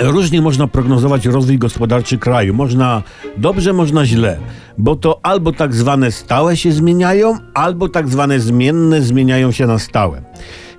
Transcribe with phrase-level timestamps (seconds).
[0.00, 2.54] Różnie można prognozować rozwój gospodarczy kraju.
[2.54, 3.02] Można
[3.36, 4.38] dobrze, można źle,
[4.78, 9.78] bo to albo tak zwane stałe się zmieniają, albo tak zwane zmienne zmieniają się na
[9.78, 10.22] stałe.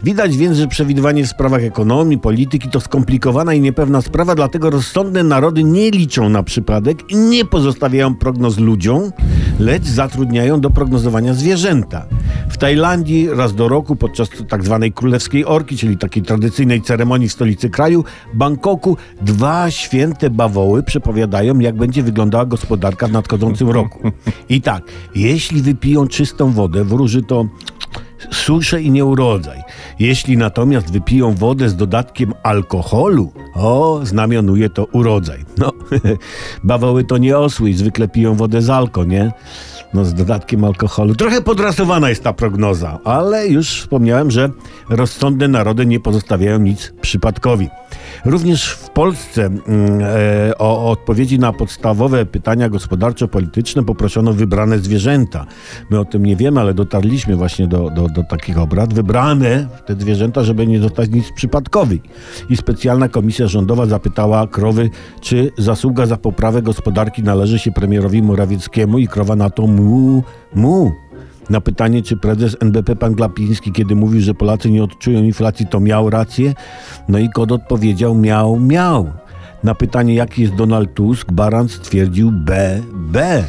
[0.03, 5.23] Widać więc, że przewidywanie w sprawach ekonomii, polityki to skomplikowana i niepewna sprawa, dlatego rozsądne
[5.23, 9.11] narody nie liczą na przypadek i nie pozostawiają prognoz ludziom,
[9.59, 12.05] lecz zatrudniają do prognozowania zwierzęta.
[12.61, 17.69] Tajlandii raz do roku podczas tak zwanej królewskiej orki, czyli takiej tradycyjnej ceremonii w stolicy
[17.69, 18.03] kraju,
[18.33, 24.11] Bangkoku, dwa święte bawoły przepowiadają, jak będzie wyglądała gospodarka w nadchodzącym roku.
[24.49, 24.83] I tak,
[25.15, 27.45] jeśli wypiją czystą wodę, wróży to
[28.31, 29.61] suszę i nieurodzaj.
[29.99, 35.45] Jeśli natomiast wypiją wodę z dodatkiem alkoholu, o, znamionuje to urodzaj.
[35.57, 35.71] No,
[36.63, 39.31] bawoły to nie osły i zwykle piją wodę z alko, nie?
[39.93, 41.15] No, z dodatkiem alkoholu.
[41.15, 44.49] Trochę podrasowana jest ta prognoza, ale już wspomniałem, że
[44.89, 47.69] rozsądne narody nie pozostawiają nic przypadkowi.
[48.25, 49.61] Również w Polsce mm,
[50.01, 55.45] e, o odpowiedzi na podstawowe pytania gospodarczo-polityczne poproszono wybrane zwierzęta.
[55.89, 58.93] My o tym nie wiemy, ale dotarliśmy właśnie do, do, do takich obrad.
[58.93, 62.01] Wybrane te zwierzęta, żeby nie dostać nic przypadkowi.
[62.49, 64.89] I specjalna komisja rządowa zapytała krowy,
[65.21, 70.23] czy zasługa za poprawę gospodarki należy się premierowi Morawieckiemu i krowa na to mu,
[70.55, 70.91] mu.
[71.49, 75.79] Na pytanie, czy prezes NBP pan Glapiński, kiedy mówił, że Polacy nie odczują inflacji, to
[75.79, 76.53] miał rację?
[77.09, 79.11] No i kod odpowiedział, miał, miał.
[79.63, 83.43] Na pytanie, jaki jest Donald Tusk, Baran stwierdził B, B.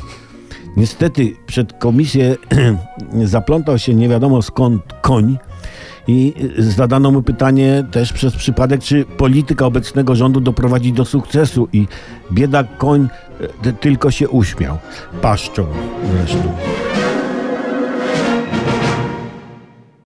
[0.77, 2.37] Niestety przed komisję
[3.25, 5.39] zaplątał się nie wiadomo skąd koń
[6.07, 11.87] i zadano mu pytanie też przez przypadek, czy polityka obecnego rządu doprowadzi do sukcesu i
[12.33, 13.09] biedak koń
[13.65, 14.79] e, tylko się uśmiał,
[15.23, 15.67] paszczą
[16.13, 16.53] zresztą.